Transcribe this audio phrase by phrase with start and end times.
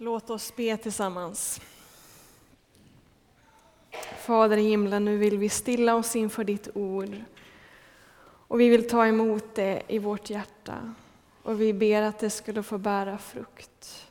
[0.00, 1.60] Låt oss be tillsammans.
[4.18, 7.16] Fader i himlen, nu vill vi stilla oss inför ditt ord.
[8.20, 10.94] Och vi vill ta emot det i vårt hjärta.
[11.42, 14.08] Och vi ber att det skulle få bära frukt.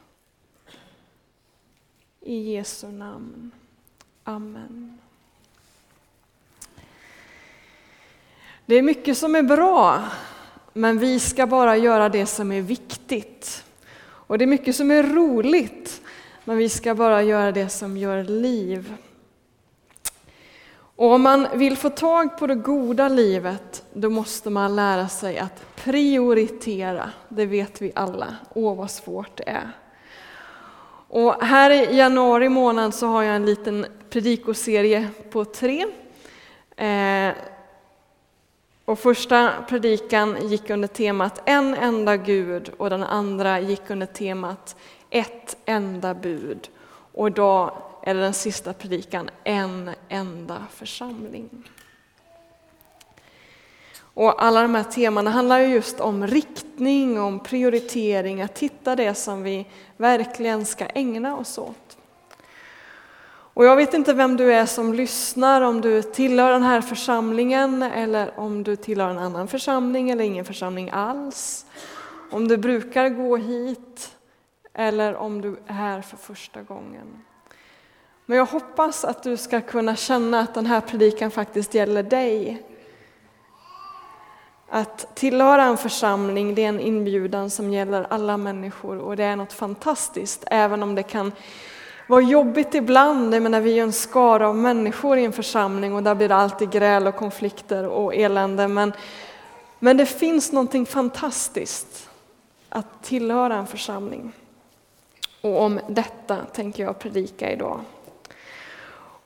[2.21, 3.51] I Jesu namn.
[4.23, 4.97] Amen.
[8.65, 10.09] Det är mycket som är bra,
[10.73, 13.63] men vi ska bara göra det som är viktigt.
[14.27, 16.01] Och det är mycket som är roligt,
[16.43, 18.93] men vi ska bara göra det som gör liv.
[20.95, 25.37] Och om man vill få tag på det goda livet, då måste man lära sig
[25.37, 27.09] att prioritera.
[27.29, 28.35] Det vet vi alla.
[28.53, 29.71] Åh, vad svårt det är.
[31.09, 35.85] Och här i januari månad så har jag en liten predikoserie på tre.
[36.75, 37.33] Eh,
[38.87, 44.75] och första predikan gick under temat En enda Gud och den andra gick under temat
[45.09, 46.69] Ett enda bud.
[47.13, 51.49] Och idag är det den sista predikan En enda församling.
[53.99, 59.43] Och alla de här temana handlar just om riktning, om prioritering, att hitta det som
[59.43, 59.65] vi
[59.97, 61.96] verkligen ska ägna oss åt.
[63.57, 67.83] Och jag vet inte vem du är som lyssnar, om du tillhör den här församlingen
[67.83, 71.65] eller om du tillhör en annan församling eller ingen församling alls.
[72.31, 74.15] Om du brukar gå hit
[74.73, 77.23] eller om du är här för första gången.
[78.25, 82.63] Men jag hoppas att du ska kunna känna att den här predikan faktiskt gäller dig.
[84.69, 89.35] Att tillhöra en församling, det är en inbjudan som gäller alla människor och det är
[89.35, 91.31] något fantastiskt, även om det kan
[92.09, 93.35] vad jobbigt ibland.
[93.35, 96.35] Jag menar, vi är en skara av människor i en församling och där blir det
[96.35, 98.67] alltid gräl och konflikter och elände.
[98.67, 98.93] Men,
[99.79, 102.09] men det finns någonting fantastiskt
[102.69, 104.31] att tillhöra en församling.
[105.41, 107.79] Och om detta tänker jag predika idag.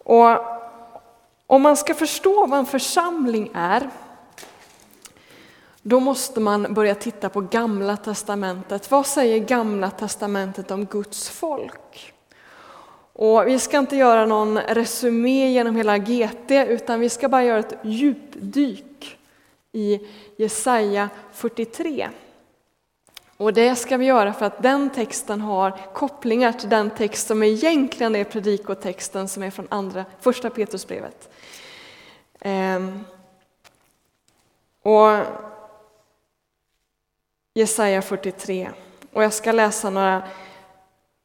[0.03, 0.38] Och
[1.47, 3.89] om man ska förstå vad en församling är,
[5.81, 8.91] då måste man börja titta på Gamla Testamentet.
[8.91, 12.13] Vad säger Gamla Testamentet om Guds folk?
[13.21, 17.59] Och vi ska inte göra någon resumé genom hela GT, utan vi ska bara göra
[17.59, 19.17] ett djupdyk
[19.71, 19.99] i
[20.37, 22.09] Jesaja 43.
[23.37, 27.43] Och det ska vi göra för att den texten har kopplingar till den text som
[27.43, 31.29] egentligen är predikotexten som är från andra, första Petrusbrevet.
[32.39, 32.99] Ehm.
[34.81, 35.25] Och
[37.53, 38.69] Jesaja 43.
[39.13, 40.23] Och jag ska läsa några,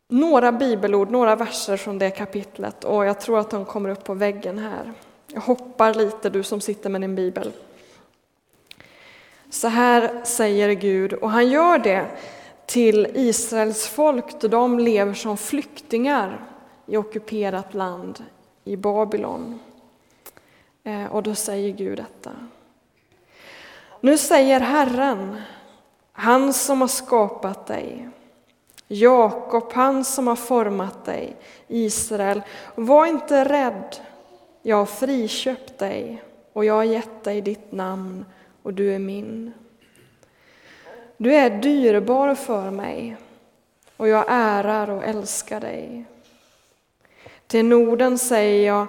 [0.09, 4.15] några bibelord, några verser från det kapitlet och jag tror att de kommer upp på
[4.15, 4.93] väggen här.
[5.33, 7.53] Jag hoppar lite, du som sitter med din bibel.
[9.51, 12.07] Så här säger Gud, och han gör det
[12.67, 16.45] till Israels folk då de lever som flyktingar
[16.87, 18.25] i ockuperat land
[18.65, 19.59] i Babylon.
[20.85, 22.31] Eh, och då säger Gud detta.
[24.01, 25.43] Nu säger Herren,
[26.13, 28.09] han som har skapat dig,
[28.89, 31.37] Jakob, han som har format dig,
[31.69, 32.43] Israel,
[32.75, 33.97] var inte rädd,
[34.63, 38.25] jag har friköpt dig och jag har gett dig ditt namn
[38.63, 39.53] och du är min.
[41.17, 43.17] Du är dyrbar för mig
[43.97, 46.05] och jag ärar och älskar dig.
[47.47, 48.87] Till Norden säger jag,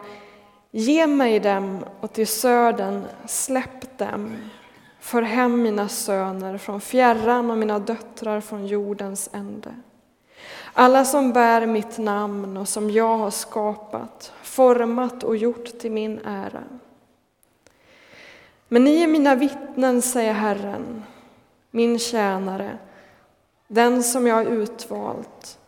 [0.72, 4.36] ge mig dem och till södern, släpp dem.
[5.00, 9.76] För hem mina söner från fjärran och mina döttrar från jordens ände.
[10.80, 16.20] Alla som bär mitt namn och som jag har skapat, format och gjort till min
[16.26, 16.64] ära.
[18.68, 21.04] Men ni är mina vittnen, säger Herren,
[21.72, 22.78] min tjänare,
[23.68, 25.60] den som jag har utvalt,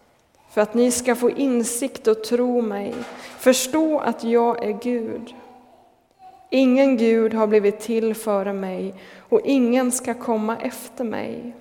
[0.50, 2.96] för att ni ska få insikt och tro mig,
[3.38, 5.34] förstå att jag är Gud.
[6.50, 8.96] Ingen Gud har blivit till före mig
[9.30, 11.56] och ingen ska komma efter mig.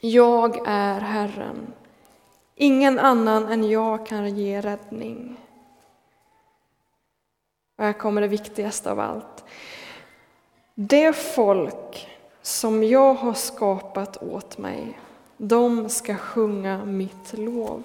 [0.00, 1.72] Jag är Herren.
[2.58, 5.36] Ingen annan än jag kan ge räddning.
[7.78, 9.44] Och här kommer det viktigaste av allt.
[10.74, 12.08] Det folk
[12.42, 14.98] som jag har skapat åt mig,
[15.36, 17.82] de ska sjunga mitt lov.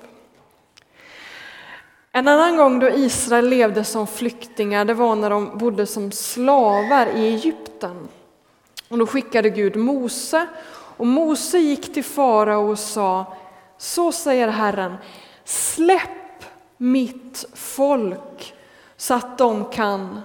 [2.11, 7.07] En annan gång då Israel levde som flyktingar, det var när de bodde som slavar
[7.07, 8.07] i Egypten.
[8.89, 10.47] Och då skickade Gud Mose,
[10.97, 13.25] och Mose gick till farao och sa,
[13.81, 14.95] så säger Herren,
[15.43, 16.45] släpp
[16.77, 18.53] mitt folk
[18.97, 20.21] så att de kan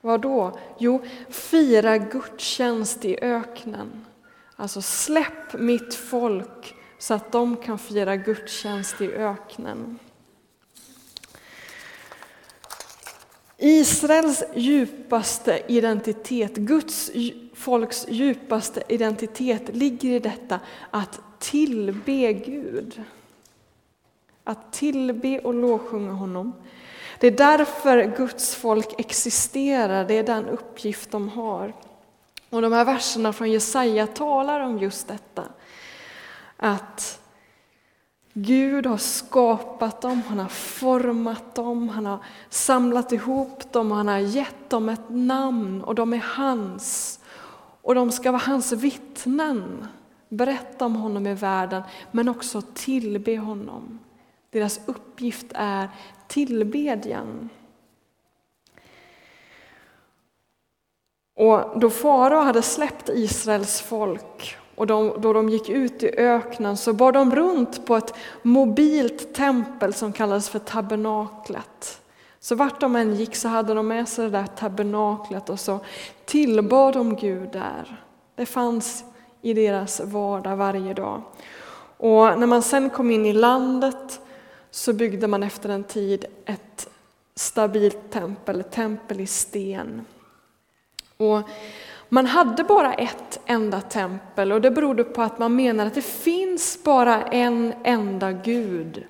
[0.00, 0.58] vad då?
[0.78, 4.06] Jo, fira gudstjänst i öknen.
[4.56, 9.98] Alltså släpp mitt folk så att de kan fira gudstjänst i öknen.
[13.58, 17.10] Israels djupaste identitet, Guds
[17.54, 23.02] folks djupaste identitet ligger i detta att tillbe Gud.
[24.44, 26.52] Att tillbe och lovsjunga honom.
[27.20, 31.72] Det är därför Guds folk existerar, det är den uppgift de har.
[32.50, 35.44] Och de här verserna från Jesaja talar om just detta.
[36.56, 37.20] Att
[38.32, 44.18] Gud har skapat dem, han har format dem, han har samlat ihop dem han har
[44.18, 47.20] gett dem ett namn och de är hans.
[47.82, 49.86] Och de ska vara hans vittnen,
[50.30, 53.98] berätta om honom i världen men också tillbe honom.
[54.50, 55.88] Deras uppgift är
[56.26, 57.48] tillbedjan.
[61.34, 66.76] Och då farao hade släppt Israels folk och de, då de gick ut i öknen
[66.76, 72.02] så bar de runt på ett mobilt tempel som kallades för tabernaklet.
[72.40, 75.80] Så vart de än gick så hade de med sig det där tabernaklet och så
[76.24, 78.04] tillbad de Gud där.
[78.34, 79.04] Det fanns
[79.42, 81.22] i deras vardag varje dag.
[81.96, 84.20] Och när man sen kom in i landet
[84.70, 86.88] så byggde man efter en tid ett
[87.34, 90.04] stabilt tempel, ett tempel i sten.
[91.16, 91.40] Och
[92.08, 96.02] man hade bara ett enda tempel och det berodde på att man menade att det
[96.02, 99.04] finns bara en enda Gud.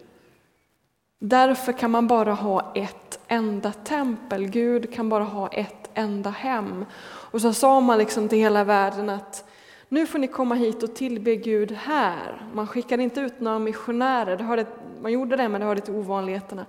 [1.19, 6.85] Därför kan man bara ha ett enda tempel, Gud kan bara ha ett enda hem.
[7.03, 9.50] Och så sa man liksom till hela världen att
[9.91, 12.47] nu får ni komma hit och tillbe Gud här.
[12.55, 14.67] Man skickade inte ut några missionärer, det hörde,
[15.03, 16.67] man gjorde det men det hörde till ovanligheterna.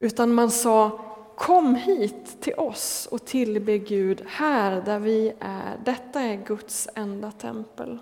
[0.00, 1.06] Utan man sa
[1.40, 5.78] Kom hit till oss och tillbe Gud här där vi är.
[5.84, 7.98] Detta är Guds enda tempel.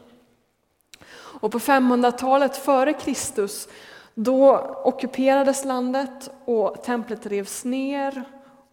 [1.40, 3.68] Och på 500-talet före Kristus
[4.14, 8.24] då ockuperades landet och templet revs ner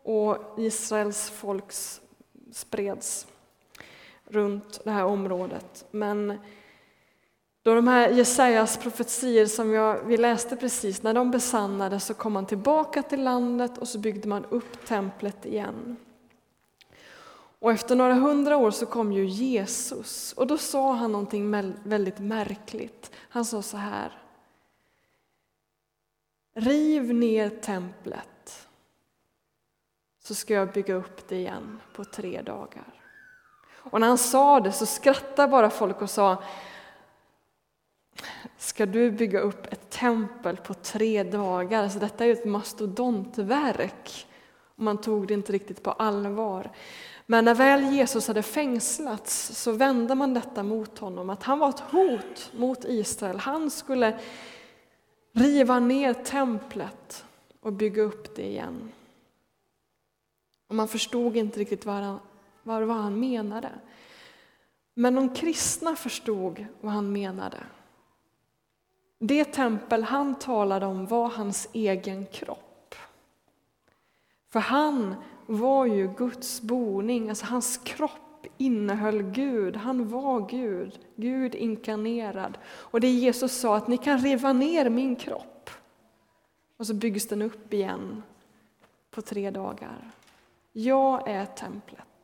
[0.04, 1.66] och Israels folk
[2.52, 3.28] spreds
[4.26, 5.86] runt det här området.
[5.92, 6.40] Men
[7.64, 12.34] då de här Jesajas profetier som jag, vi läste precis, när de besannades så kom
[12.34, 15.98] man tillbaka till landet och så byggde man upp templet igen.
[17.60, 21.52] Och efter några hundra år så kom ju Jesus och då sa han någonting
[21.84, 23.12] väldigt märkligt.
[23.30, 24.22] Han sa så här.
[26.56, 28.68] Riv ner templet
[30.24, 33.05] så ska jag bygga upp det igen på tre dagar.
[33.92, 36.44] Och när han sa det så skrattade bara folk och sa
[38.58, 41.84] Ska du bygga upp ett tempel på tre dagar?
[41.84, 44.28] Alltså detta är ju ett mastodontverk.
[44.76, 46.72] Man tog det inte riktigt på allvar.
[47.26, 51.70] Men när väl Jesus hade fängslats så vände man detta mot honom, att han var
[51.70, 53.40] ett hot mot Israel.
[53.40, 54.20] Han skulle
[55.32, 57.26] riva ner templet
[57.62, 58.92] och bygga upp det igen.
[60.68, 62.20] Och man förstod inte riktigt vad
[62.74, 63.72] han, vad han menade.
[64.94, 67.64] Men de kristna förstod vad han menade.
[69.20, 72.96] Det tempel han talade om var hans egen kropp.
[74.50, 75.16] För han
[75.46, 82.58] var ju Guds boning, alltså hans kropp innehöll Gud, han var Gud, Gud inkarnerad.
[82.66, 85.70] Och det Jesus sa att ni kan riva ner min kropp
[86.78, 88.24] och så byggs den upp igen
[89.12, 90.12] på tre dagar.
[90.72, 92.15] Jag är templet.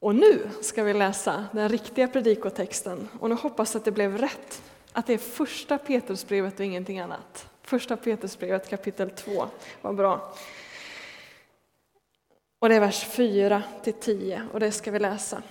[0.00, 4.18] Och nu ska vi läsa den riktiga predikotexten och nu hoppas jag att det blev
[4.18, 4.62] rätt,
[4.92, 7.48] att det är första Petrusbrevet och ingenting annat.
[7.62, 9.46] Första Petrusbrevet kapitel 2,
[9.82, 10.34] vad bra.
[12.58, 15.42] Och det är vers 4 till 10 och det ska vi läsa.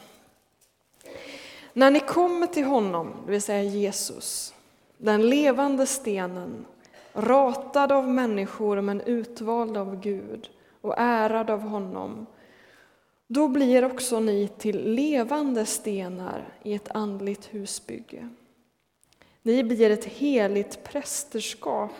[1.73, 4.53] När ni kommer till honom, det vill säga Jesus,
[4.97, 6.65] den levande stenen,
[7.13, 10.49] ratad av människor men utvald av Gud
[10.81, 12.25] och ärad av honom,
[13.27, 18.29] då blir också ni till levande stenar i ett andligt husbygge.
[19.41, 21.91] Ni blir ett heligt prästerskap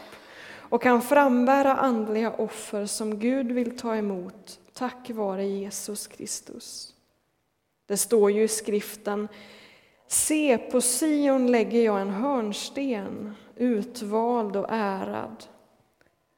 [0.70, 6.94] och kan frambära andliga offer som Gud vill ta emot tack vare Jesus Kristus.
[7.86, 9.27] Det står ju i skriften
[10.08, 15.44] Se, på Sion lägger jag en hörnsten, utvald och ärad.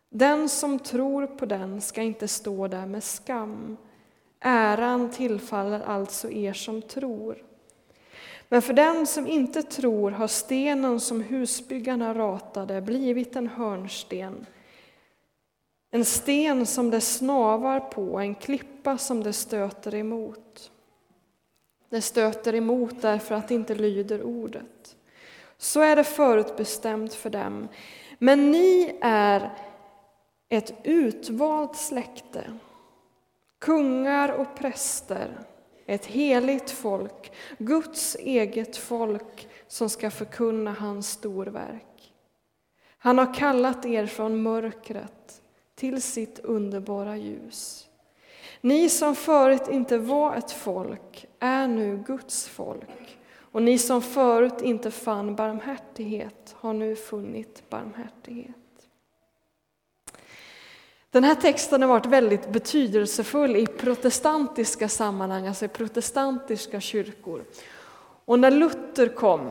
[0.09, 3.77] Den som tror på den ska inte stå där med skam.
[4.39, 7.43] Äran tillfaller alltså er som tror.
[8.49, 14.45] Men för den som inte tror har stenen som husbyggarna ratade blivit en hörnsten,
[15.91, 20.71] en sten som det snavar på, en klippa som det stöter emot.
[21.89, 24.95] Det stöter emot därför att det inte lyder ordet.
[25.57, 27.67] Så är det förutbestämt för dem.
[28.19, 29.53] Men ni är
[30.49, 32.43] ett utvalt släkte,
[33.59, 35.39] kungar och präster,
[35.85, 42.13] ett heligt folk, Guds eget folk som ska förkunna hans storverk.
[42.97, 45.41] Han har kallat er från mörkret
[45.75, 47.87] till sitt underbara ljus.
[48.61, 53.17] Ni som förut inte var ett folk är nu Guds folk,
[53.51, 58.66] och ni som förut inte fann barmhärtighet har nu funnit barmhärtighet.
[61.11, 67.45] Den här texten har varit väldigt betydelsefull i protestantiska sammanhang, alltså i protestantiska kyrkor.
[68.25, 69.49] Och när Luther kom,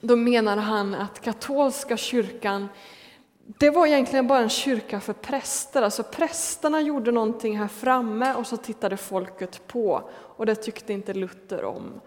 [0.00, 2.68] då menade han att katolska kyrkan
[3.46, 5.82] det var egentligen bara en kyrka för präster.
[5.82, 10.10] Alltså prästerna gjorde någonting här framme och så tittade folket på.
[10.12, 12.00] Och det tyckte inte Luther om.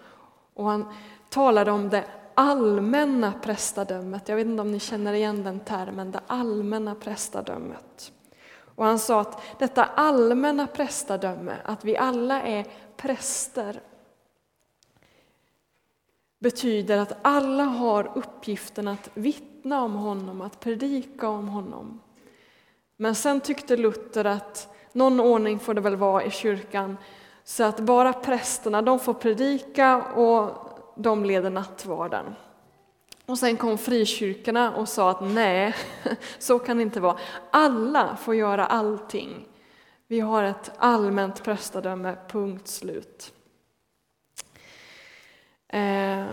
[0.54, 0.94] Och han
[1.30, 4.30] talade om det allmänna prästadömet.
[4.30, 8.12] Jag vet inte om ni känner igen den termen, det allmänna prästadömet.
[8.78, 12.66] Och han sa att detta allmänna prästadöme, att vi alla är
[12.98, 13.82] präster,
[16.40, 22.02] betyder att alla har uppgiften att vittna om honom, att predika om honom.
[22.98, 26.98] Men sen tyckte Luther att någon ordning får det väl vara i kyrkan,
[27.44, 32.26] så att bara prästerna de får predika och de leder nattvarden.
[33.28, 35.76] Och sen kom frikyrkorna och sa att nej,
[36.40, 37.18] så kan det inte vara.
[37.52, 39.48] Alla får göra allting.
[40.08, 43.34] Vi har ett allmänt prästadöme, punkt slut.
[45.68, 46.26] Eh,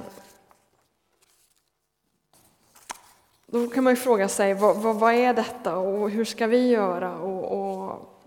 [3.47, 6.69] då kan man ju fråga sig, vad, vad, vad, är detta och hur ska vi
[6.69, 7.19] göra?
[7.19, 8.21] Och, och,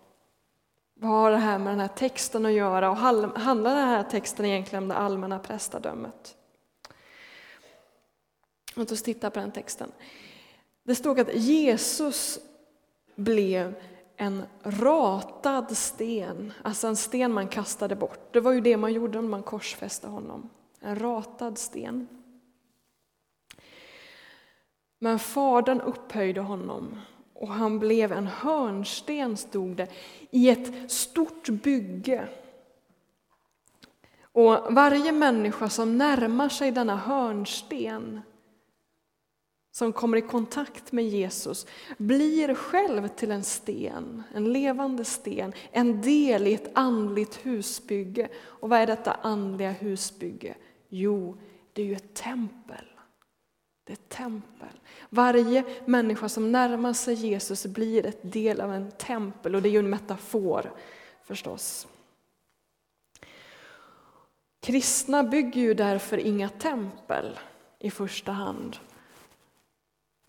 [0.94, 2.90] vad har det här med den här texten att göra?
[2.90, 6.38] Och handlar den här texten egentligen om det allmänna prästadömet?
[8.78, 9.92] Låt oss titta på den texten.
[10.84, 12.40] Det stod att Jesus
[13.16, 13.76] blev
[14.16, 18.34] en ratad sten, alltså en sten man kastade bort.
[18.34, 20.50] Det var ju det man gjorde när man korsfäste honom.
[20.80, 22.08] En ratad sten.
[25.00, 27.00] Men Fadern upphöjde honom
[27.34, 29.88] och han blev en hörnsten, stod det,
[30.32, 32.28] i ett stort bygge.
[34.22, 38.22] Och varje människa som närmar sig denna hörnsten
[39.78, 41.68] som kommer i kontakt med Jesus
[41.98, 48.30] blir själv till en sten, en levande sten, en del i ett andligt husbygge.
[48.44, 50.56] Och vad är detta andliga husbygge?
[50.90, 51.38] Jo,
[51.74, 52.86] det är ju ett tempel.
[53.84, 54.80] Det är ett tempel.
[55.10, 59.74] Varje människa som närmar sig Jesus blir ett del av en tempel och det är
[59.74, 60.72] ju en metafor
[61.24, 61.88] förstås.
[64.60, 67.40] Kristna bygger ju därför inga tempel
[67.80, 68.78] i första hand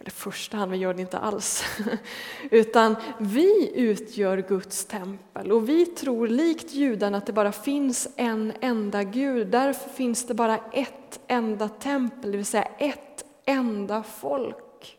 [0.00, 1.64] eller första hand, vi gör det inte alls.
[2.50, 8.52] Utan vi utgör Guds tempel och vi tror likt judarna att det bara finns en
[8.60, 9.48] enda Gud.
[9.48, 14.98] Därför finns det bara ett enda tempel, det vill säga ett enda folk.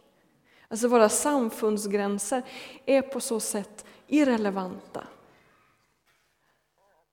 [0.68, 2.44] Alltså våra samfundsgränser
[2.86, 5.04] är på så sätt irrelevanta.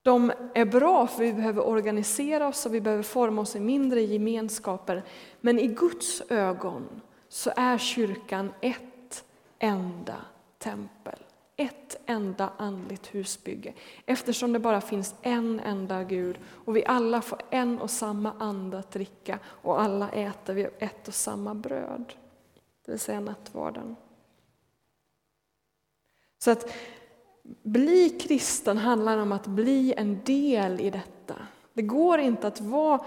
[0.01, 4.01] De är bra för vi behöver organisera oss och vi behöver forma oss i mindre
[4.01, 5.03] gemenskaper.
[5.41, 7.01] Men i Guds ögon
[7.37, 9.25] så är kyrkan ett
[9.59, 10.15] enda
[10.57, 11.19] tempel.
[11.55, 13.73] Ett enda andligt husbygge.
[14.05, 18.79] Eftersom det bara finns en enda Gud och vi alla får en och samma ande
[18.79, 22.13] att dricka och alla äter vi ett och samma bröd.
[22.85, 23.95] Det vill säga nattvarden.
[26.39, 26.73] Så att
[27.63, 31.35] bli kristen handlar om att bli en del i detta.
[31.73, 33.05] Det går inte att vara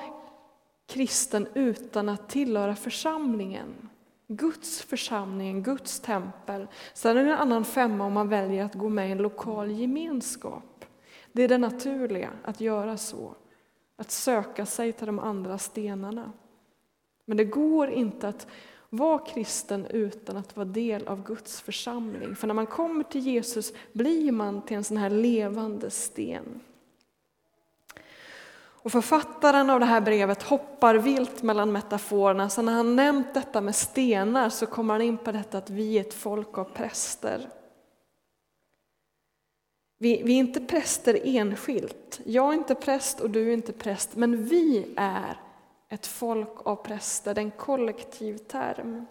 [0.86, 3.89] kristen utan att tillhöra församlingen.
[4.32, 6.66] Guds församling, Guds tempel.
[6.94, 9.70] Sen är det en annan femma om man väljer att gå med i en lokal
[9.70, 10.84] gemenskap.
[11.32, 13.34] Det är det naturliga, att göra så.
[13.96, 16.32] Att söka sig till de andra stenarna.
[17.24, 18.46] Men det går inte att
[18.90, 22.36] vara kristen utan att vara del av Guds församling.
[22.36, 26.60] För när man kommer till Jesus blir man till en sån här levande sten.
[28.82, 33.60] Och författaren av det här brevet hoppar vilt mellan metaforerna, så när han nämnt detta
[33.60, 37.48] med stenar så kommer han in på detta att vi är ett folk av präster.
[39.98, 42.20] Vi, vi är inte präster enskilt.
[42.24, 45.40] Jag är inte präst och du är inte präst, men vi är
[45.88, 49.06] ett folk av präster, det är en kollektiv term.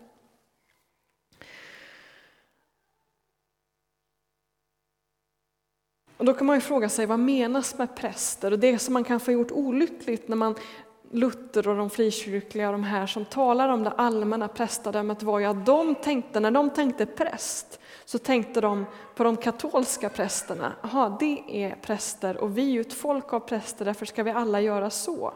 [6.20, 8.52] Och då kan man ju fråga sig vad menas med präster?
[8.52, 10.56] Och det som man kanske har gjort olyckligt när man
[11.12, 15.46] Luther och de frikyrkliga och de här som talar om det allmänna prästadömet var ju
[15.46, 18.86] att de tänkte, när de tänkte präst, så tänkte de
[19.16, 20.74] på de katolska prästerna.
[20.82, 24.32] Jaha, det är präster och vi är ju ett folk av präster, därför ska vi
[24.32, 25.34] alla göra så.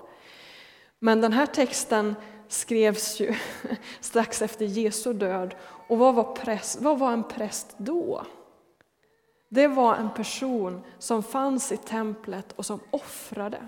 [0.99, 2.15] Men den här texten
[2.47, 3.33] skrevs ju
[3.99, 5.55] strax efter Jesu död.
[5.87, 8.23] Och vad var, präst, vad var en präst då?
[9.53, 13.67] Det var en person som fanns i templet och som offrade.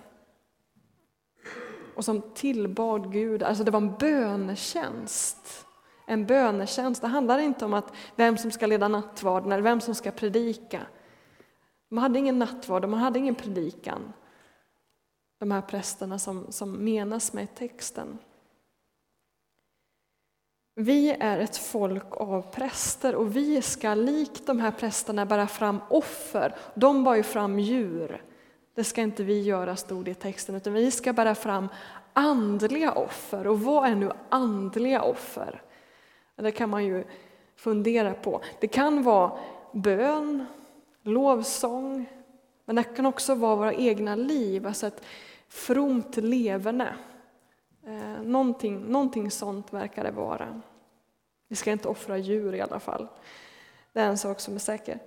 [1.96, 5.65] Och som tillbad Gud, alltså det var en bönetjänst.
[6.06, 9.96] En bönetjänst, det handlar inte om att vem som ska leda nattvarden eller vem som
[9.96, 10.82] ska predika.
[11.89, 14.13] Man hade ingen nattvard och man hade ingen predikan.
[15.39, 18.18] De här prästerna som, som menas med texten.
[20.77, 25.79] Vi är ett folk av präster och vi ska likt de här prästerna bära fram
[25.89, 26.55] offer.
[26.74, 28.24] De bar ju fram djur.
[28.75, 31.70] Det ska inte vi göra, stod det i texten, utan vi ska bära fram
[32.13, 33.48] andliga offer.
[33.48, 35.62] Och vad är nu andliga offer?
[36.36, 37.03] Det kan man ju
[37.55, 38.41] fundera på.
[38.60, 39.32] Det kan vara
[39.72, 40.46] bön,
[41.03, 42.05] lovsång,
[42.65, 45.01] men det kan också vara våra egna liv, alltså ett
[45.50, 46.96] fromt leverne.
[47.88, 50.62] Eh, någonting, någonting sånt verkar det vara.
[51.48, 53.08] Vi ska inte offra djur i alla fall.
[53.94, 55.00] Det är en sak som är säker.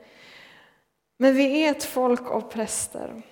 [1.16, 3.22] Men vi är ett folk av präster.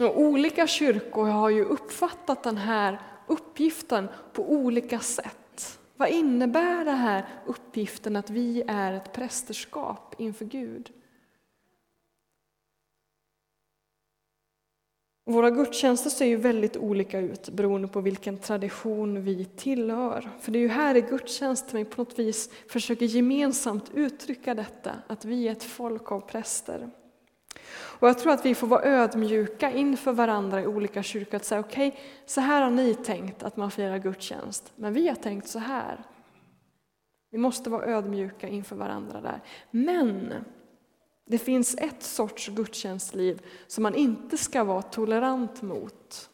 [0.00, 5.78] Och olika kyrkor har ju uppfattat den här uppgiften på olika sätt.
[5.96, 10.92] Vad innebär den här uppgiften att vi är ett prästerskap inför Gud?
[15.30, 20.30] Våra gudstjänster ser ju väldigt olika ut beroende på vilken tradition vi tillhör.
[20.40, 24.92] För det är ju här i gudstjänsten vi på något vis försöker gemensamt uttrycka detta,
[25.06, 26.90] att vi är ett folk av präster.
[27.72, 31.60] Och jag tror att vi får vara ödmjuka inför varandra i olika kyrkor och säga
[31.60, 35.48] okej, okay, så här har ni tänkt att man firar gudstjänst, men vi har tänkt
[35.48, 36.04] så här.
[37.30, 39.40] Vi måste vara ödmjuka inför varandra där.
[39.70, 40.32] Men
[41.30, 46.30] det finns ett sorts gudstjänstliv som man inte ska vara tolerant mot.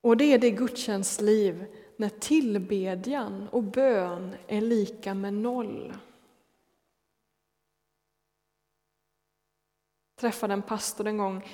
[0.00, 5.92] Och det är det gudstjänstliv när tillbedjan och bön är lika med noll.
[10.14, 11.48] Jag träffade en pastor en gång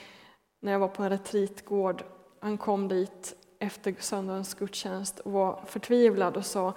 [0.61, 2.05] när jag var på en retreatgård.
[2.41, 6.75] Han kom dit efter söndagens gudstjänst och var förtvivlad och sa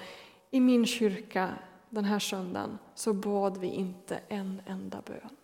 [0.51, 1.53] i min kyrka
[1.89, 5.35] den här söndagen så bad vi inte en enda bön.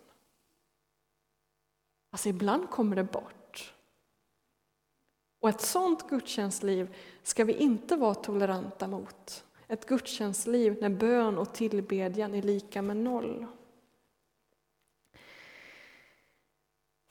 [2.10, 3.74] Alltså ibland kommer det bort.
[5.40, 9.44] Och ett sånt gudstjänstliv ska vi inte vara toleranta mot.
[9.68, 13.46] Ett gudstjänstliv när bön och tillbedjan är lika med noll.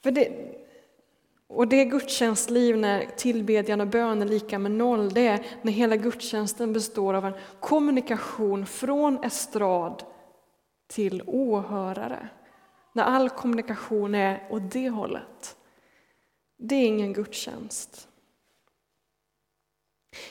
[0.02, 0.58] För det,
[1.54, 5.96] och det gudstjänstliv när tillbedjan och bön är lika med noll, det är när hela
[5.96, 10.02] gudstjänsten består av en kommunikation från estrad
[10.86, 12.28] till åhörare.
[12.92, 15.56] När all kommunikation är åt det hållet.
[16.58, 18.08] Det är ingen gudstjänst.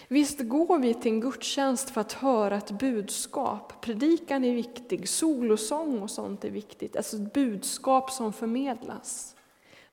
[0.07, 3.81] Visst går vi till en gudstjänst för att höra ett budskap.
[3.81, 6.95] Predikan är viktig, solosång och sånt är viktigt.
[6.95, 9.35] Alltså ett budskap som förmedlas.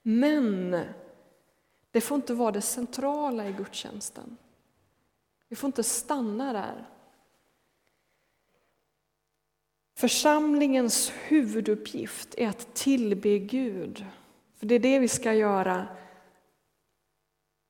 [0.03, 0.77] Men
[1.91, 4.37] det får inte vara det centrala i gudstjänsten.
[5.49, 6.87] Vi får inte stanna där.
[9.97, 14.07] Församlingens huvuduppgift är att tillbe Gud.
[14.57, 15.87] För det är det vi ska göra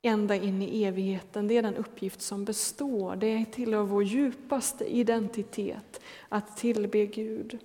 [0.02, 1.48] ända in i evigheten.
[1.48, 3.16] Det är den uppgift som består.
[3.16, 7.58] Det tillhör vår djupaste identitet, att tillbe Gud.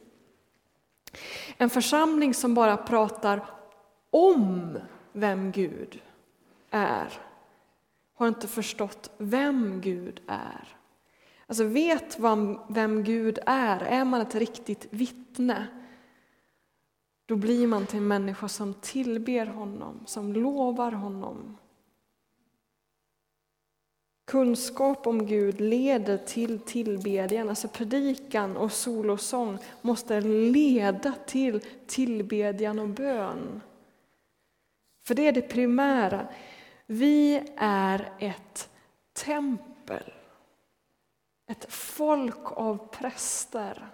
[1.57, 3.45] En församling som bara pratar
[4.09, 4.77] om
[5.11, 6.01] vem Gud
[6.73, 7.13] är
[8.13, 10.77] har inte förstått vem Gud är.
[11.47, 12.19] Alltså vet
[12.67, 15.67] vem Gud är, är man ett riktigt vittne
[17.25, 21.57] då blir man till en människa som tillber honom, som lovar honom.
[24.25, 32.89] Kunskap om Gud leder till tillbedjan, alltså predikan och solosång måste leda till tillbedjan och
[32.89, 33.61] bön.
[35.07, 36.27] För det är det primära.
[36.85, 38.69] Vi är ett
[39.13, 40.13] tempel,
[41.47, 43.87] ett folk av präster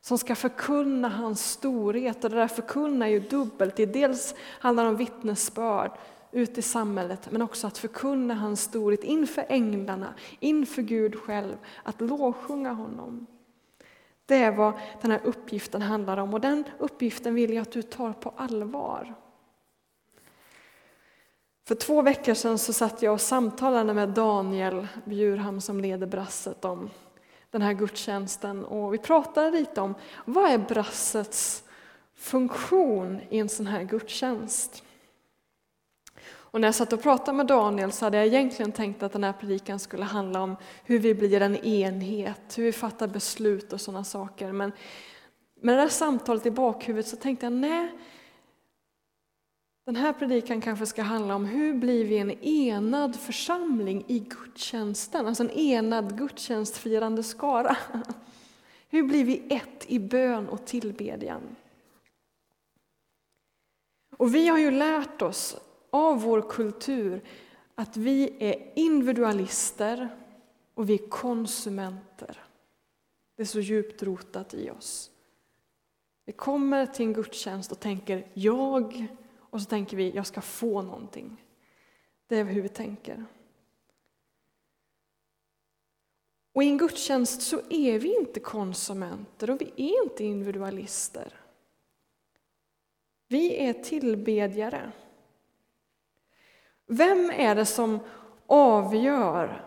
[0.00, 2.24] som ska förkunna hans storhet.
[2.24, 3.76] Och det där förkunna är ju dubbelt.
[3.76, 5.90] Det dels handlar om vittnesbörd
[6.32, 12.00] ut i samhället, men också att förkunna hans storhet inför änglarna, inför Gud själv, att
[12.00, 13.26] lovsjunga honom.
[14.26, 17.82] Det är vad den här uppgiften handlar om och den uppgiften vill jag att du
[17.82, 19.14] tar på allvar.
[21.66, 26.64] För två veckor sedan så satt jag och samtalade med Daniel Bjurham som leder brasset
[26.64, 26.90] om
[27.50, 31.64] den här gudstjänsten och vi pratade lite om vad är brassets
[32.14, 34.82] funktion i en sån här gudstjänst.
[36.28, 39.24] Och när jag satt och pratade med Daniel så hade jag egentligen tänkt att den
[39.24, 43.80] här predikan skulle handla om hur vi blir en enhet, hur vi fattar beslut och
[43.80, 44.52] sådana saker.
[44.52, 44.72] Men
[45.60, 47.92] med det där samtalet i bakhuvudet så tänkte jag nej,
[49.86, 55.26] den här predikan kanske ska handla om hur blir vi en enad församling i gudstjänsten,
[55.26, 57.76] alltså en enad gudstjänstfirande skara.
[58.88, 61.56] Hur blir vi ett i bön och tillbedjan?
[64.16, 65.56] Och vi har ju lärt oss
[65.90, 67.22] av vår kultur
[67.74, 70.08] att vi är individualister
[70.74, 72.44] och vi är konsumenter.
[73.36, 75.10] Det är så djupt rotat i oss.
[76.24, 79.08] Vi kommer till en gudstjänst och tänker jag,
[79.56, 81.44] och så tänker vi jag ska få någonting.
[82.26, 83.24] Det är hur vi tänker.
[86.52, 91.40] Och i en gudstjänst så är vi inte konsumenter och vi är inte individualister.
[93.28, 94.92] Vi är tillbedjare.
[96.86, 97.98] Vem är det som
[98.46, 99.64] avgör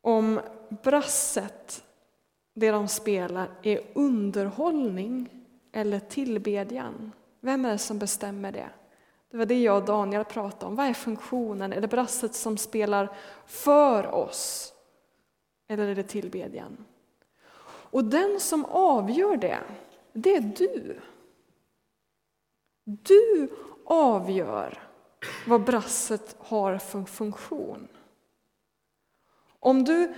[0.00, 0.40] om
[0.82, 1.84] brasset,
[2.54, 5.28] det de spelar, är underhållning
[5.72, 7.12] eller tillbedjan?
[7.40, 8.70] Vem är det som bestämmer det?
[9.30, 10.76] Det var det jag och Daniel pratade om.
[10.76, 11.72] Vad är funktionen?
[11.72, 13.16] Är det brasset som spelar
[13.46, 14.72] för oss?
[15.68, 16.84] Eller är det tillbedjan?
[17.92, 19.58] Och den som avgör det,
[20.12, 21.00] det är du.
[22.84, 23.48] Du
[23.84, 24.78] avgör
[25.46, 27.88] vad brasset har för funktion.
[29.60, 30.14] Om du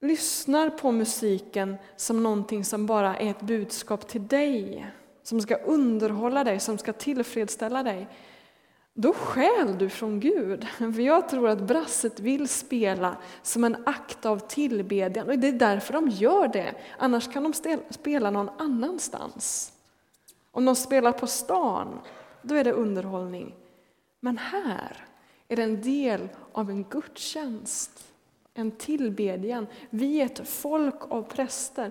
[0.00, 4.86] lyssnar på musiken som någonting som bara är ett budskap till dig,
[5.28, 8.08] som ska underhålla dig, som ska tillfredsställa dig,
[8.94, 10.68] då skäl du från Gud.
[10.68, 15.52] För jag tror att brasset vill spela som en akt av tillbedjan och det är
[15.52, 16.74] därför de gör det.
[16.98, 19.72] Annars kan de spela någon annanstans.
[20.50, 21.98] Om de spelar på stan,
[22.42, 23.54] då är det underhållning.
[24.20, 25.04] Men här
[25.48, 28.04] är det en del av en gudstjänst,
[28.54, 29.66] en tillbedjan.
[29.90, 31.90] Vi är ett folk av präster.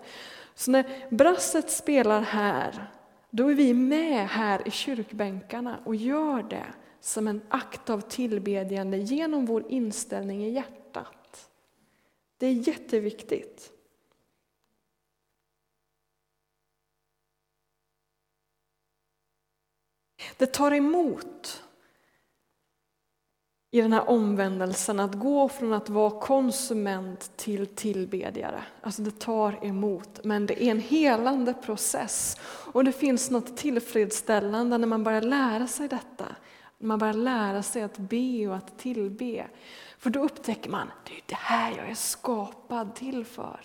[0.55, 2.89] Så när brasset spelar här,
[3.29, 8.97] då är vi med här i kyrkbänkarna och gör det som en akt av tillbedjande
[8.97, 11.49] genom vår inställning i hjärtat.
[12.37, 13.71] Det är jätteviktigt.
[20.37, 21.63] Det tar emot
[23.77, 28.63] i den här omvändelsen att gå från att vara konsument till tillbedjare.
[28.81, 32.37] Alltså det tar emot, men det är en helande process.
[32.73, 36.25] Och det finns något tillfredsställande när man börjar lära sig detta.
[36.77, 39.47] När man börjar lära sig att be och att tillbe.
[39.97, 43.59] För då upptäcker man, det är det här jag är skapad till för.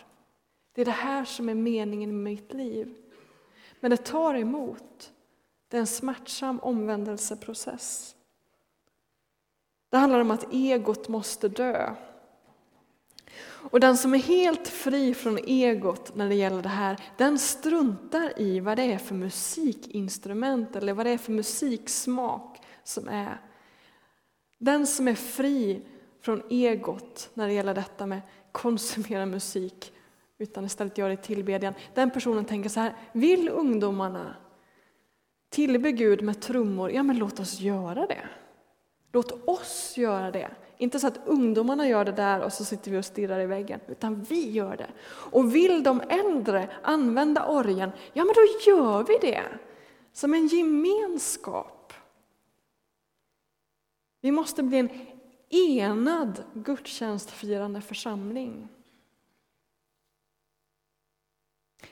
[0.75, 2.95] Det är det här som är meningen med mitt liv.
[3.81, 5.11] Men det tar emot.
[5.69, 8.15] Det är en smärtsam omvändelseprocess.
[9.93, 11.95] Det handlar om att egot måste dö.
[13.71, 18.41] Och den som är helt fri från egot när det gäller det här, den struntar
[18.41, 23.41] i vad det är för musikinstrument eller vad det är för musiksmak som är.
[24.59, 25.83] Den som är fri
[26.21, 28.21] från egot när det gäller detta med
[28.53, 29.93] konsumera musik
[30.39, 34.37] utan istället göra det i tillbedjan, den personen tänker så här, vill ungdomarna
[35.51, 38.29] tillbe Gud med trummor, ja men låt oss göra det.
[39.13, 40.51] Låt oss göra det.
[40.79, 43.81] Inte så att ungdomarna gör det där och så sitter vi och stirrar i väggen,
[43.89, 44.91] utan vi gör det.
[45.07, 49.43] Och vill de äldre använda orgen, ja men då gör vi det.
[50.13, 51.93] Som en gemenskap.
[54.21, 54.91] Vi måste bli en
[55.51, 58.69] enad gudstjänstfirande församling.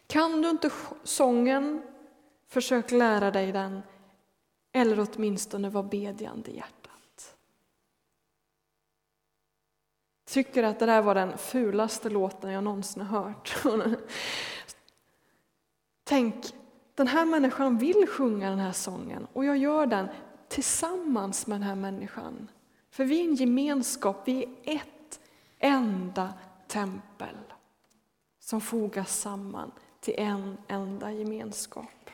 [0.06, 0.70] Kan du inte
[1.04, 1.82] sången,
[2.46, 3.82] försök lära dig den,
[4.72, 7.36] eller åtminstone vara bedjande hjärta hjärtat
[10.30, 13.56] tycker att det där var den fulaste låten jag någonsin har hört.
[16.04, 16.54] Tänk,
[16.94, 20.08] den här människan vill sjunga den här sången och jag gör den
[20.48, 22.48] tillsammans med den här människan.
[22.90, 25.20] För vi är en gemenskap, vi är ett
[25.58, 26.34] enda
[26.68, 27.36] tempel
[28.40, 32.10] som fogas samman till en enda gemenskap.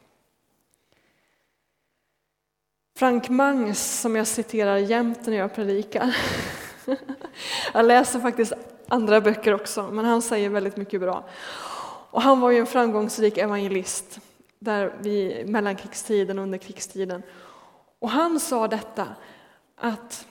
[2.96, 6.16] Frank Mangs, som jag citerar jämt när jag predikar,
[7.74, 8.52] Jag läser faktiskt
[8.88, 11.24] andra böcker också, men han säger väldigt mycket bra.
[12.10, 14.20] Och han var ju en framgångsrik evangelist
[14.58, 17.22] där vi, mellankrigstiden och under krigstiden.
[17.98, 19.06] Och han sa detta
[19.76, 20.26] att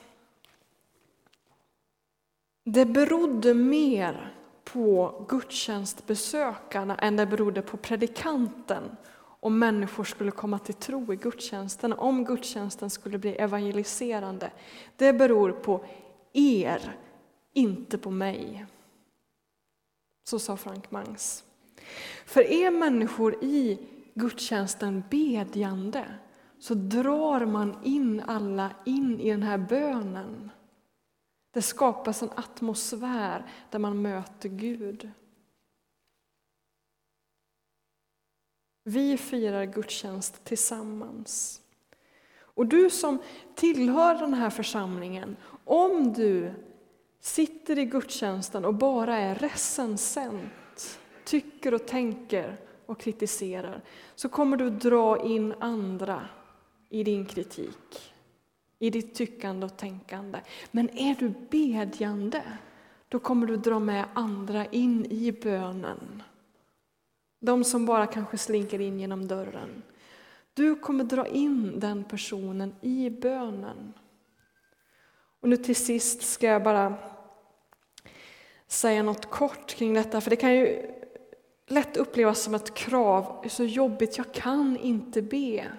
[2.64, 4.32] det berodde mer
[4.64, 8.96] på gudstjänstbesökarna än det berodde på predikanten
[9.40, 14.50] om människor skulle komma till tro i gudstjänsten, om gudstjänsten skulle bli evangeliserande.
[14.96, 15.84] Det beror på
[16.36, 16.96] er,
[17.52, 18.66] inte på mig.
[20.24, 21.44] Så sa Frank Mangs.
[22.26, 23.78] För är människor i
[24.14, 26.18] gudstjänsten bedjande
[26.58, 30.50] så drar man in alla in i den här bönen.
[31.50, 35.10] Det skapas en atmosfär där man möter Gud.
[38.84, 41.62] Vi firar gudstjänst tillsammans.
[42.38, 43.18] Och du som
[43.54, 46.50] tillhör den här församlingen, om du
[47.20, 53.82] sitter i gudstjänsten och bara är recensent, tycker och tänker och kritiserar,
[54.14, 56.28] så kommer du dra in andra
[56.88, 58.12] i din kritik,
[58.78, 60.40] i ditt tyckande och tänkande.
[60.70, 62.42] Men är du bedjande,
[63.08, 66.22] då kommer du dra med andra in i bönen.
[67.40, 69.82] De som bara kanske slinker in genom dörren.
[70.54, 73.92] Du kommer dra in den personen i bönen.
[75.40, 76.94] Och nu till sist ska jag bara
[78.66, 80.90] säga något kort kring detta, för det kan ju
[81.66, 83.38] lätt upplevas som ett krav.
[83.42, 85.72] Det är så jobbigt, jag kan inte be.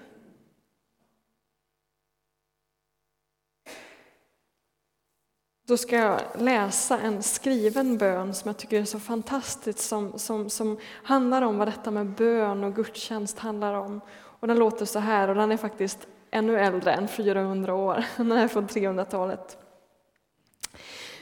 [5.68, 10.50] Då ska jag läsa en skriven bön som jag tycker är så fantastisk, som, som,
[10.50, 14.02] som handlar om vad detta med bön och gudstjänst handlar om.
[14.16, 18.32] Och den låter så här, och den är faktiskt ännu äldre än 400 år, den
[18.32, 19.58] är från 300-talet.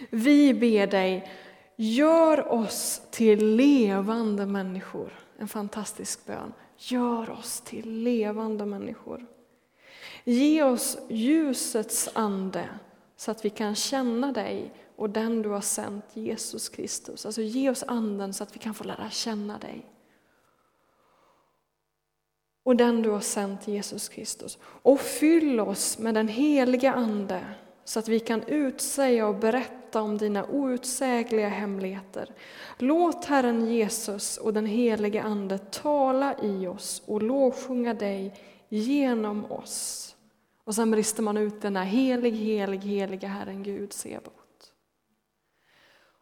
[0.10, 1.32] Vi ber dig,
[1.76, 5.14] gör oss till levande människor.
[5.38, 6.54] En fantastisk bön.
[6.78, 9.26] Gör oss till levande människor.
[10.24, 12.70] Ge oss ljusets ande
[13.16, 17.26] så att vi kan känna dig och den du har sänt, Jesus Kristus.
[17.26, 19.86] Alltså ge oss anden så att vi kan få lära känna dig.
[22.66, 24.58] Och den du har sänt, Jesus Kristus.
[24.64, 27.42] Och fyll oss med den heliga Ande
[27.84, 32.30] så att vi kan utsäga och berätta om dina outsägliga hemligheter.
[32.78, 38.34] Låt Herren Jesus och den helige Ande tala i oss och lovsjunga dig
[38.70, 40.16] genom oss.
[40.64, 44.45] Och sen brister man ut den här helig, helig, heliga Herren Gud Sebaot.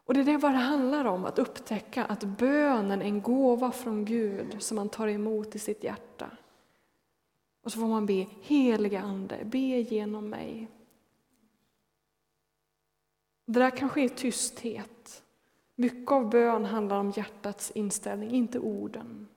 [0.04, 3.72] Och det är det vad det handlar om, att upptäcka att bönen är en gåva
[3.72, 6.30] från Gud som man tar emot i sitt hjärta.
[7.62, 10.68] Och så får man be, heliga Ande, be genom mig.
[13.46, 15.22] Det där kan ske i tysthet.
[15.74, 19.28] Mycket av bön handlar om hjärtats inställning, inte orden.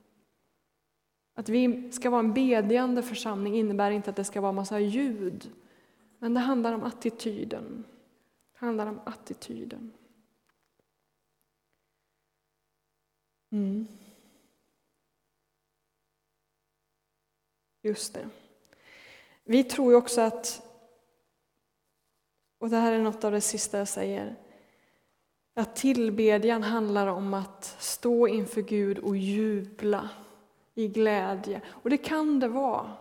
[1.33, 5.51] Att vi ska vara en bedjande församling innebär inte att det ska vara massa ljud.
[6.19, 7.83] Men det handlar om attityden.
[8.53, 9.91] Det handlar om attityden.
[13.51, 13.87] Mm.
[17.81, 18.29] Just det.
[19.43, 20.61] Vi tror ju också att,
[22.59, 24.35] och det här är något av det sista jag säger,
[25.53, 30.09] att tillbedjan handlar om att stå inför Gud och jubla
[30.75, 31.61] i glädje.
[31.67, 32.91] Och det kan det vara.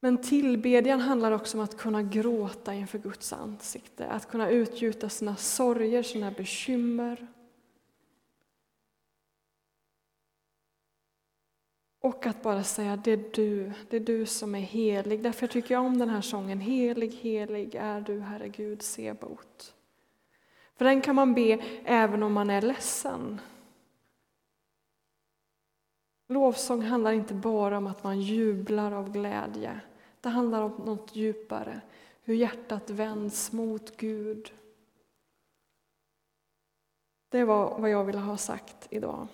[0.00, 5.36] Men tillbedjan handlar också om att kunna gråta inför Guds ansikte, att kunna utgjuta sina
[5.36, 7.26] sorger, sina bekymmer.
[12.00, 15.22] Och att bara säga, det är du, det är du som är helig.
[15.22, 19.74] Därför tycker jag om den här sången, Helig, helig är du, Herre Gud, Sebot.
[20.76, 23.40] För den kan man be även om man är ledsen.
[26.28, 29.80] Lovsång handlar inte bara om att man jublar av glädje.
[30.20, 31.80] Det handlar om något djupare,
[32.22, 34.52] hur hjärtat vänds mot Gud.
[37.28, 39.26] Det var vad jag ville ha sagt idag.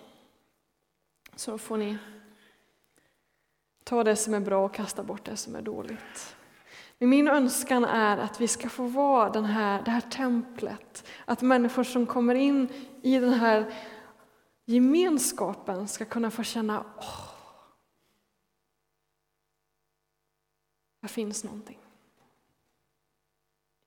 [1.35, 1.97] Så får ni
[3.85, 6.35] ta det som är bra och kasta bort det som är dåligt.
[6.97, 11.07] Men min önskan är att vi ska få vara den här, det här templet.
[11.25, 12.69] Att människor som kommer in
[13.01, 13.73] i den här
[14.65, 17.25] gemenskapen ska kunna få känna åh,
[21.01, 21.79] här finns någonting.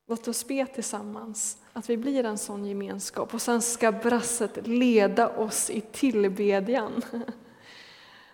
[0.06, 5.28] Låt oss be tillsammans att vi blir en sån gemenskap och sen ska brasset leda
[5.28, 7.02] oss i tillbedjan.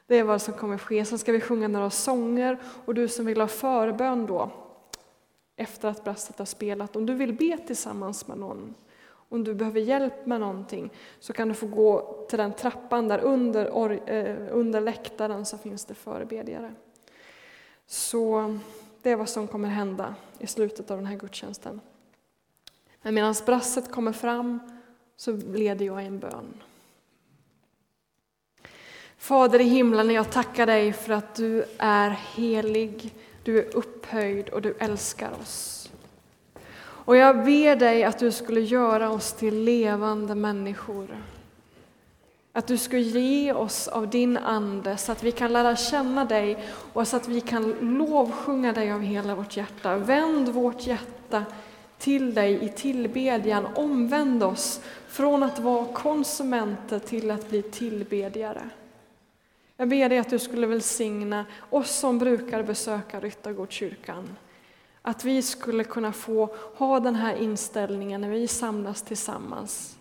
[0.06, 1.04] Det är vad som kommer ske.
[1.04, 4.50] Sen ska vi sjunga några sånger och du som vill ha förbön då
[5.56, 8.74] efter att brasset har spelat, om du vill be tillsammans med någon
[9.28, 10.90] Om du behöver hjälp med någonting
[11.20, 13.66] så kan du få gå till den trappan där under,
[14.10, 16.74] eh, under läktaren så finns det förebedjare.
[17.86, 18.58] Så
[19.02, 21.80] det är vad som kommer hända i slutet av den här gudstjänsten.
[23.02, 24.60] Men medan brasset kommer fram
[25.16, 26.62] så leder jag en bön.
[29.24, 34.62] Fader i himlen, jag tackar dig för att du är helig, du är upphöjd och
[34.62, 35.90] du älskar oss.
[36.78, 41.08] Och jag ber dig att du skulle göra oss till levande människor.
[42.52, 46.64] Att du skulle ge oss av din Ande så att vi kan lära känna dig
[46.92, 49.96] och så att vi kan lovsjunga dig av hela vårt hjärta.
[49.96, 51.44] Vänd vårt hjärta
[51.98, 53.66] till dig i tillbedjan.
[53.74, 58.70] Omvänd oss från att vara konsumenter till att bli tillbedjare.
[59.76, 64.36] Jag ber dig att du skulle välsigna oss som brukar besöka Ryttargårdskyrkan.
[65.02, 69.98] Att vi skulle kunna få ha den här inställningen när vi samlas tillsammans.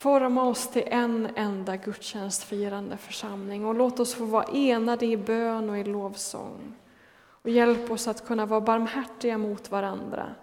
[0.00, 5.70] Forma oss till en enda gudstjänstfirande församling och låt oss få vara enade i bön
[5.70, 6.74] och i lovsång.
[7.18, 10.34] Och hjälp oss att kunna vara barmhärtiga mot varandra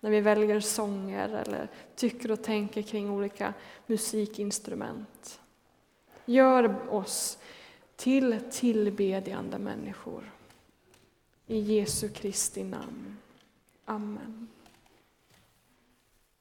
[0.00, 3.54] när vi väljer sånger eller tycker och tänker kring olika
[3.86, 5.40] musikinstrument.
[6.26, 7.38] Gör oss
[7.96, 10.30] till tillbedjande människor.
[11.46, 13.16] I Jesu Kristi namn.
[13.84, 14.48] Amen.